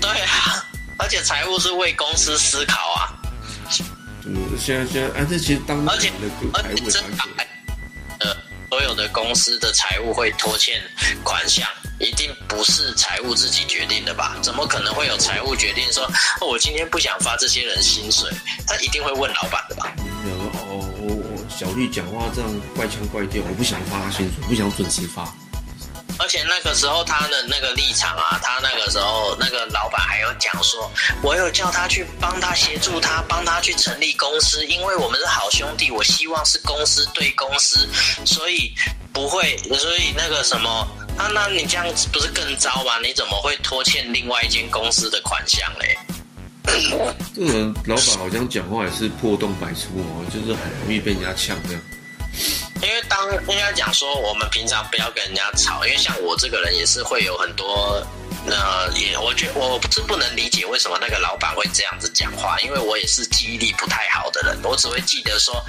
[0.00, 0.66] 对啊，
[0.98, 3.08] 而且财务是为公司思考啊。
[4.26, 6.10] 嗯，现在现在，哎，这其实当而且
[6.52, 7.02] 而且真
[7.38, 7.46] 呃，
[8.74, 10.82] 所有的公司的财务会拖欠
[11.22, 11.64] 款项。
[12.00, 14.36] 一定不是财务自己决定的吧？
[14.42, 16.10] 怎么可能会有财务决定说，
[16.40, 18.28] 我今天不想发这些人薪水？
[18.66, 19.94] 他一定会问老板的吧？
[20.66, 25.32] 哦，我我小丽讲话这样怪腔怪调，我不想发薪水，不想准时发。
[26.18, 30.90] 而且那个时候他的那个立场啊，他那个时候那个老板还有讲说，
[31.22, 37.88] 我有叫他去帮他协助他，帮他去成立公司，因为我们是好兄弟，我希望是公司对公司，
[38.24, 38.72] 所以
[39.12, 40.88] 不会，所以那个什么。
[41.16, 42.98] 啊，那你这样子不是更糟吗？
[43.00, 45.96] 你怎么会拖欠另外一间公司的款项嘞？
[47.32, 51.82] 这个人老板好像讲话也是破洞百出哦，就是很容易被人家呛这样。
[52.84, 58.06] 因为当应该讲说，我们平常不要跟人家吵，因为像我这个人也是会有很多，
[58.46, 65.64] 呃，也我觉我不是不能理解为什么那个老板会这样子讲话，因为我也是记忆力不太好的人，我只会记得说，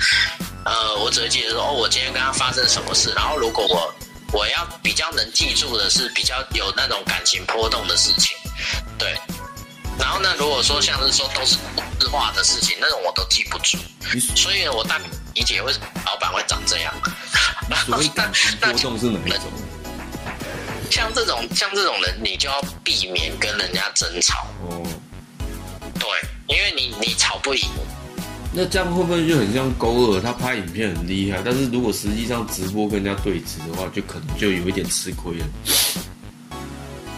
[0.66, 3.94] 呃，我只会记得说，哦，我今天跟他发生什么事，然后如果我。
[4.34, 8.36] 我要比较能记住的是比较有那种感情波动的事情，
[8.98, 9.16] 对。
[10.00, 11.58] 然后呢，如果说像是说都是
[12.00, 13.78] 日化的事情，那种我都记不住。
[14.36, 15.00] 所以呢，我大
[15.34, 16.94] 理解为什么老板会长这样。
[17.86, 19.42] 所谓感情波动是哪一种？
[20.92, 24.46] 像这种像这种人，你就要避免跟人家争吵。
[24.62, 24.84] 哦。
[26.00, 26.08] 对，
[26.48, 27.68] 因为你你吵不赢。
[28.54, 30.22] 那这样会不会就很像勾二？
[30.22, 35.46] 他拍影片很厉害，但是如果实际上直播跟人家对峙的话，就可能就有一点吃亏了。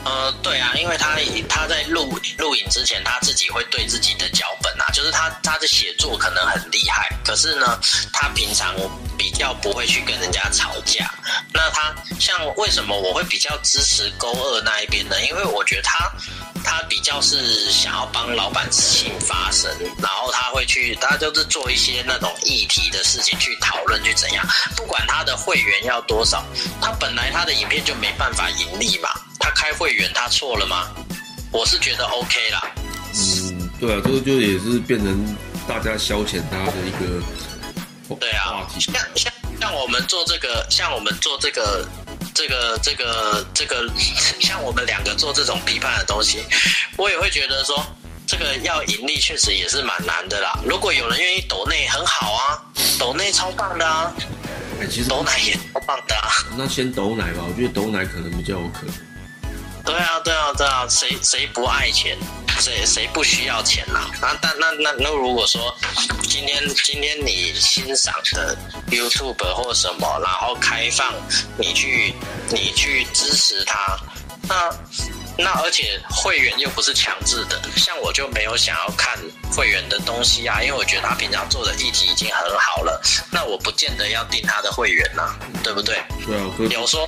[0.07, 1.17] 呃，对啊，因为他
[1.49, 7.77] 他在录录影之前，他自己会对自己的脚本啊，就是他他的写作可能很厉害，可是呢，
[8.13, 8.73] 他平常
[9.17, 11.13] 比较不会去跟人家吵架。
[11.53, 15.21] 那他像为什么我会比较支持勾二那一边呢？
[15.27, 16.09] 因为我觉得他。
[16.65, 24.45] 他比较是想要帮老板事情发声，然后他会去，他就是做一些那种议题的事情去讨论，去怎样。
[24.75, 26.43] 不管他的会员要多少，
[26.81, 29.09] 他本来他的影片就没办法盈利嘛。
[29.39, 30.87] 他开会员，他错了吗？
[31.51, 32.71] 我是觉得 OK 啦。
[33.13, 41.87] 嗯，对啊，这个就也是变成大家消遣他的一个对啊，像像像我们做这个，像我们做这个。
[42.33, 43.89] 这个这个这个，
[44.39, 46.43] 像我们两个做这种批判的东西，
[46.95, 47.83] 我也会觉得说，
[48.27, 50.59] 这个要盈利确实也是蛮难的啦。
[50.63, 52.61] 如果有人愿意抖内，很好啊，
[52.99, 54.13] 抖内超棒的啊，
[54.79, 56.29] 哎，其实抖奶也超棒的啊。
[56.55, 58.93] 那先抖奶吧，我觉得抖奶可能比较有可能。
[59.87, 62.17] 对啊，对啊，对啊，谁谁不爱钱？
[62.59, 64.09] 谁谁不需要钱呐？
[64.21, 65.73] 那但那那那如果说
[66.23, 68.57] 今天今天你欣赏的
[68.91, 71.13] YouTube 或什么，然后开放
[71.57, 72.13] 你去
[72.49, 73.97] 你去支持他，
[74.49, 74.75] 那
[75.37, 79.17] 那而且会员又不是强制的，像我就没有想要看
[79.55, 82.99] 会员的东西啊，因为我觉得他平常做的议题已经很好了，
[83.31, 86.01] 那我不见得要订他的会员呐、对不对？
[86.25, 87.07] 对啊，可有说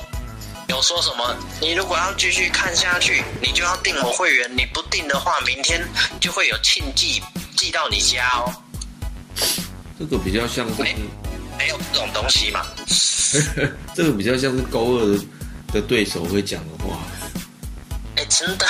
[0.69, 1.35] 有说什么？
[1.59, 5.83] 你如果要继续看下去，你就要订我会员，你不订的话，明天
[6.21, 7.21] 就会有庆寄
[7.57, 8.53] 寄到你家哦。
[9.97, 10.95] 这个比较像是，没
[11.57, 12.65] 没有这种东西嘛？
[13.95, 15.25] 这个比较像是高二的
[15.73, 16.99] 的对手会讲的话。
[18.15, 18.65] 哎，真的，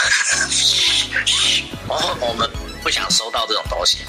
[1.88, 2.50] 我，我们
[2.82, 4.00] 不想收到这种东西。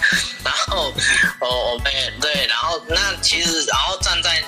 [0.44, 0.92] 然后，
[1.40, 4.42] 哦，我们对，然后那其实，然后站在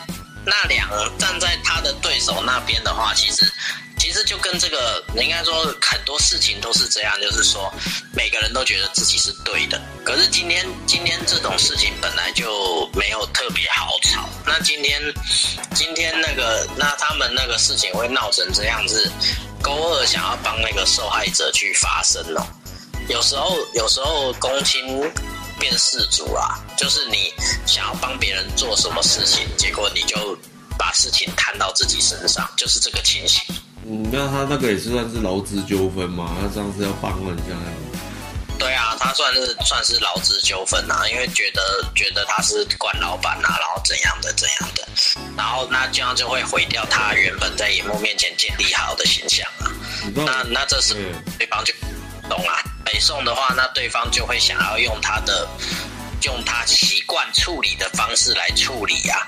[0.45, 3.51] 那两站在他的对手那边的话，其实
[3.97, 7.73] 其实就跟这个，应该说很多事情都是这样，就是说
[8.13, 9.81] 每个人都觉得自己是对的。
[10.05, 14.29] 可是今天今天这种事情本来就没有特别好吵。
[14.45, 15.01] 那今天
[15.75, 19.11] 今天那个那他们那个事情会闹成这样子，
[19.63, 22.45] 勾二想要帮那个受害者去发声哦。
[23.09, 25.01] 有时候有时候公亲
[25.63, 27.33] 变事主啊，就是你
[27.67, 30.37] 想要帮别人做什么事情，结果你就
[30.77, 33.41] 把事情摊到自己身上，就是这个情形。
[33.87, 36.37] 嗯，那他那个也是算是劳资纠纷嘛？
[36.41, 37.55] 他上次要帮人家。
[38.59, 41.63] 对啊，他算是算是劳资纠纷啊，因为觉得
[41.95, 44.89] 觉得他是惯老板啊，然后怎样的怎样的，
[45.37, 49.71] 然后那这样就会毁掉他原本在荧幕面前建立好的形象啊。
[50.13, 51.73] 那那这时对对方就
[52.33, 55.47] 懂啊，北宋的话，那对方就会想要用他的
[56.23, 59.19] 用他习惯处理的方式来处理啊。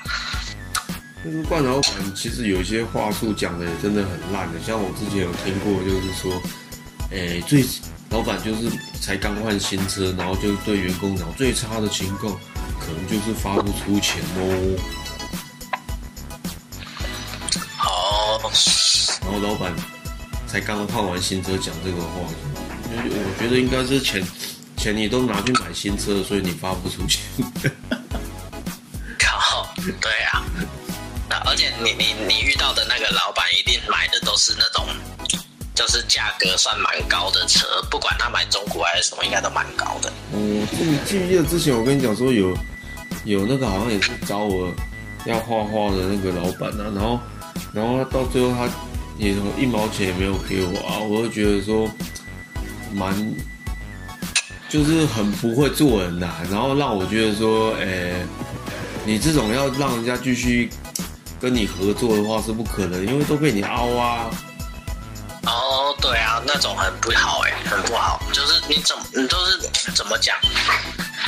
[1.23, 6.41] 就是冠老板其实有一些话术讲的也真的很烂的，像我之前有听过，就是说，
[7.11, 7.63] 诶、最
[8.09, 12.33] 老板就是才刚换新车，然后就对员工讲最差的情况，
[12.79, 14.79] 可能就是发不出钱哦。
[17.83, 18.51] 哦，
[19.21, 19.71] 然后老板
[20.47, 22.21] 才刚换完新车讲这个话，
[22.97, 24.23] 我觉得应该是钱
[24.77, 27.19] 钱你都拿去买新车，所以你发不出去。
[29.19, 29.67] 靠，
[30.01, 30.43] 对啊。
[31.29, 34.85] 那而且你你你遇到的那个老板一定买的都是那种，
[35.73, 40.13] 就是价格算蛮高的车，不管他买中古还是什么，应该都蛮高的。
[40.33, 42.55] 嗯，记记不记得之前我跟你讲说有
[43.23, 44.71] 有那个好像也是找我
[45.25, 47.19] 要画画的那个老板啊，然后
[47.73, 48.69] 然后他到最后他
[49.17, 51.89] 也一毛钱也没有给我啊，我就觉得说
[52.95, 53.35] 蛮
[54.69, 58.25] 就是很不会做人呐、然后让我觉得说，诶、
[59.05, 60.69] 你这种要让人家继续
[61.39, 64.29] 跟你合作的话是不可能，因为都被你凹啊。
[65.43, 68.19] 哦，对啊，那种很不好哎、很不好。
[68.33, 70.35] 就是你怎么你都是怎么讲？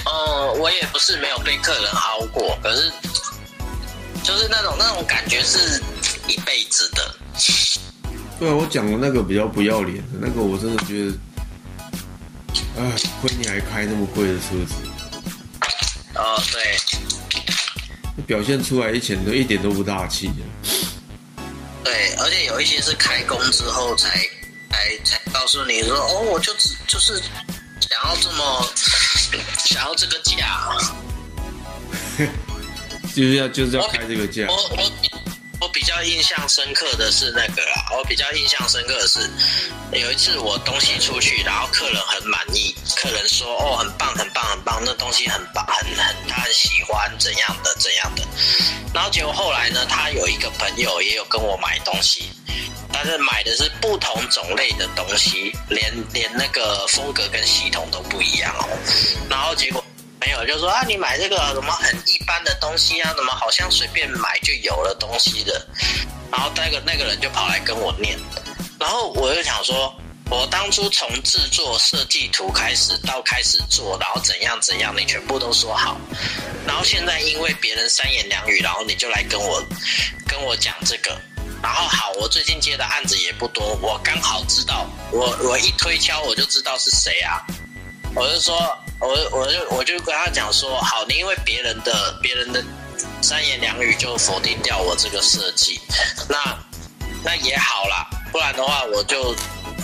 [0.06, 2.92] 呃，我也不是没有被客人凹过，可是
[4.24, 5.82] 就是那种那种感觉是
[6.28, 7.16] 一辈子的。
[8.40, 11.14] 对啊，我讲的那个比较不要脸的那个，我真的觉得，
[12.78, 14.76] 哎，亏你还开那么贵的车子，
[16.16, 16.78] 哦，对
[18.26, 20.30] 表现出来以前都一点都不大气。
[21.84, 24.10] 对，而且有一些是开工之后才
[24.70, 27.20] 才才告诉你说，哦，我就只就是
[27.80, 28.70] 想要这么
[29.66, 30.78] 想要这个价。
[33.16, 34.92] 就是要就是要开这个价我，我
[35.60, 39.20] 我比较印象深刻的是那个啦，我比较印象深刻的是
[39.92, 48.24] 有一次我东西出去，然后客人很满意，客人说哦很棒很棒很棒，那东西很棒很很他很喜欢怎样的怎样的，
[48.94, 52.30] 然后结果后来呢，他有一个朋友也有跟我买东西。
[52.90, 58.66] 但是买的是不同种类的东西，连连那个风格跟系统都不一样哦。
[59.30, 59.84] 然后结果
[60.28, 65.66] 朋友就说啊，你买这个什么很一般的东西啊，怎么好像随便买就有了东西的。
[66.30, 68.20] 然后那个那个人就跑来跟我念，
[68.78, 69.96] 然后我就想说，
[70.30, 75.98] 我当初从制作设计图开始到开始做，然后怎样怎样，你全部都说好，
[76.66, 79.64] 然后现在因为别人三言两语，然后你就来跟我
[80.28, 81.18] 跟我讲这个。
[81.64, 87.42] 然后好，我最近接的案子也不多，我刚好知道，我我一推敲我就知道是谁啊，
[88.20, 88.56] 我就说，
[89.00, 92.64] 我我就我就跟他讲说，好，你因为别人的别人的
[93.22, 95.80] 三言两语就否定掉我这个设计，
[96.28, 96.58] 那
[97.24, 99.36] 那也好啦，不然的话我就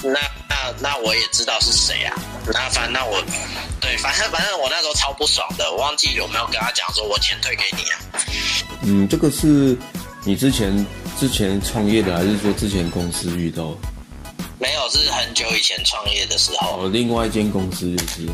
[0.01, 0.19] 那
[0.49, 2.15] 那那我也知道是谁啊，
[2.47, 3.23] 那反正那我
[3.79, 7.99] 对，反正反正我那时候超不爽的，我忘记有没有跟他讲说我钱退给你啊。
[8.81, 9.77] 嗯，这个是
[10.23, 10.85] 你之前
[11.19, 13.77] 之前创业的，还是说之前公司遇到？
[14.63, 18.29] 没有，是很久以前创业的时候，哦，另外一间公司就是。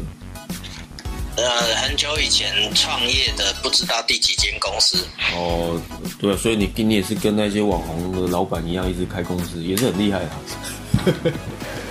[1.38, 5.08] 呃，很久以前创业的，不知道第几间公司。
[5.34, 5.82] 哦，
[6.20, 10.30] 对啊，所以你你也是跟那些网红的老板一样，一直开公司，也是很厉害啊。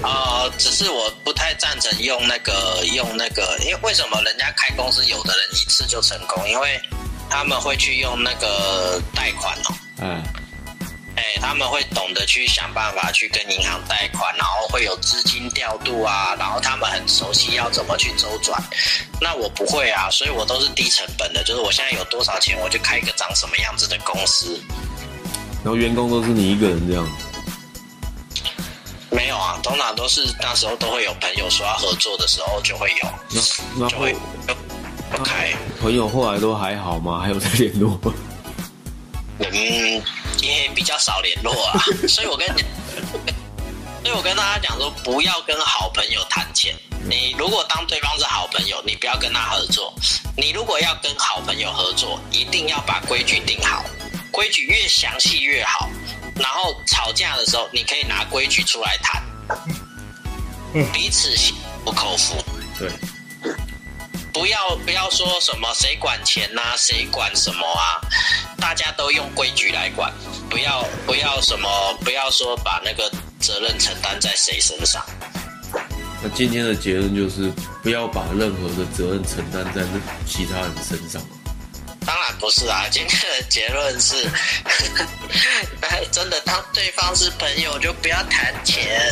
[0.05, 6.49] 呃，只是我不太赞成用那个用那个，因为为什么人家开公司有的人一次就成功？
[6.49, 6.81] 因为
[7.29, 10.23] 他们会去用那个贷款哦。
[11.19, 18.63] 哎，哎，他们会懂得去想办法去跟银行贷款，然后会有资金调度啊，然后他们很熟悉要怎么去周转。
[19.21, 24.63] 那我不会啊，所以我都是低成本的，就是我现在有多少钱，我就开一个长什么样子的公司。
[25.65, 27.05] 然后员工都是你一个人这样。
[29.11, 33.41] 没有啊，通常都是那时候都会有朋友说要合作的时候就会有，那
[33.81, 34.15] 那就会
[35.25, 35.53] 开。
[35.81, 37.21] 朋友后来都还好吗？
[37.21, 38.15] 还有在联络吗？
[39.41, 40.03] 嗯，
[40.49, 42.63] 也比较少联络啊， 所以我跟你，
[44.03, 46.75] 所以我跟大家讲说，不要跟好朋友谈钱。
[47.09, 49.95] 你如果当对方是好朋友，你不要跟他合作。
[50.37, 53.85] 你如果要跟好朋友合作，一定要把规矩定好，
[54.31, 55.89] 规矩越详细越好。
[56.37, 59.23] 然后吵架的时候，你可以拿规矩出来谈，
[60.93, 62.35] 彼此心服口服。
[62.79, 62.91] 对，
[64.39, 67.99] 不要不要说什么谁管钱呐、谁管什么啊，
[68.61, 70.13] 大家都用规矩来管，
[70.49, 71.69] 不要不要什么，
[72.05, 73.11] 不要说把那个
[73.41, 75.05] 责任承担在谁身上。
[76.23, 81.21] 那今天的结论就是不要把任何的责任承担在那其他人身上。
[82.07, 84.31] 当然不是啊，今天的结论是，
[85.81, 89.03] 哎， 真的当对方是朋友就不要谈钱。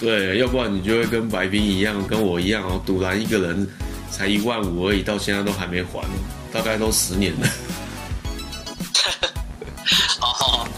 [0.00, 3.68] 对，要不然你就会跟白冰一样，跟我一样哦，赌蓝一个人
[4.10, 6.02] 才一万五而已，到现在都还没还，
[6.52, 7.48] 大概都十年了。
[10.20, 10.68] 哦，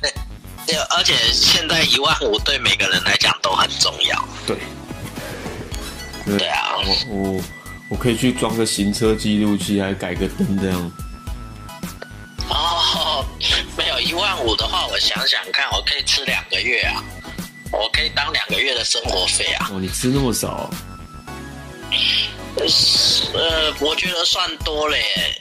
[0.00, 0.12] 对，
[0.66, 4.28] 对，而且现在一万五对每个人来讲都很重要。
[4.46, 4.56] 对，
[6.38, 7.40] 对啊我我
[7.90, 10.92] 我可以去装个行车记录器，还改个灯这样。
[12.48, 13.24] 哦，
[13.76, 17.02] 没有一万五的话，我想想看，我可以吃两个月啊，
[17.72, 19.68] 我可以当两个月的生活费啊。
[19.72, 20.70] 哦，你吃那么少，
[22.56, 25.40] 呃，我觉得算多了耶。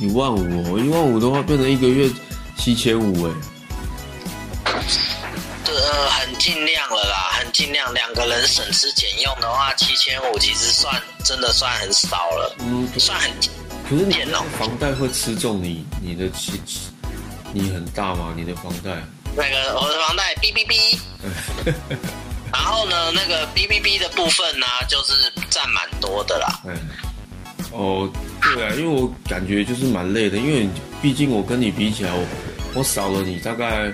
[0.00, 2.10] 一万五哦，一万五的话变成一个月
[2.58, 3.34] 七千五哎。
[5.66, 7.92] 呃，很尽量了啦，很尽量。
[7.94, 13.30] 两个人省吃俭用的话，七千五其实算真的算很少了，嗯，算很
[13.88, 16.60] 可是你点哦房贷会吃中你你的起，
[17.52, 18.34] 你很大吗？
[18.36, 19.02] 你的房贷？
[19.34, 20.98] 那个我的房贷哔哔哔，
[22.52, 26.60] 然后呢，那个 B B B 的部分呢，就是占蛮多的啦。
[26.66, 26.76] 嗯，
[27.72, 28.12] 哦，
[28.54, 30.68] 对啊，因为我感觉就是蛮累的，因为
[31.00, 32.26] 毕竟我跟你比起来，我
[32.74, 33.90] 我少了你大概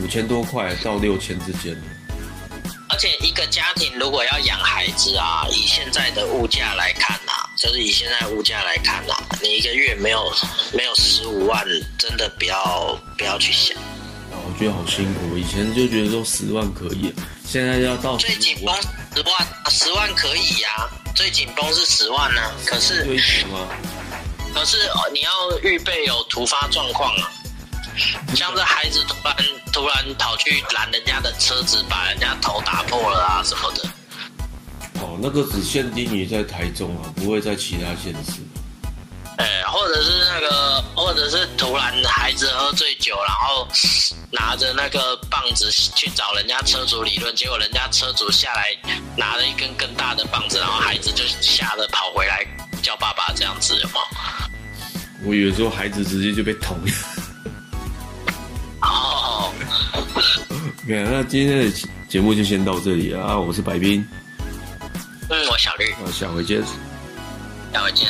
[0.00, 1.76] 五千多块到六千之间。
[2.90, 10.32] 而且一个家庭如果要养孩子啊，以现在的物价来看啊，就是以现在物价来看啊，你一个月没有
[10.72, 11.66] 没有十五万，
[11.98, 13.76] 真的不要不要去想。
[13.76, 15.36] 啊，我觉得好辛苦。
[15.36, 17.12] 以前就觉得说十万可以，
[17.50, 18.74] 现在要到最紧绷
[19.14, 23.66] 十万，十万可以呀、最紧绷是十万呢、可是就一点吗？
[24.52, 27.32] 可是哦你要预备有突发状况啊，
[28.36, 29.36] 像这孩子突然
[29.72, 33.88] 突然跑去拦人家的车子，把人家头打破了啊什么的。
[35.00, 38.42] 哦，那个只限定于在台中啊，不会在其他县市。
[39.38, 43.66] 哎，或者是那个，或者是突然孩子喝醉酒，然后
[44.30, 48.76] 拿着那个棒子去找人家车主理论，结果人家车主下来
[49.16, 52.44] 拿了一根更大的棒子，然后孩子就吓得跑回来
[52.82, 54.00] 叫爸爸，这样子有吗？
[55.24, 56.76] 我有时候孩子直接就被捅。
[58.82, 59.52] 哦
[59.92, 60.12] ，OK，
[60.86, 61.70] 那今天的
[62.08, 63.38] 节目就先到这里啊！
[63.38, 64.06] 我是白冰，
[65.28, 66.62] 嗯，我小绿，我下回见。
[67.72, 68.08] 下回见。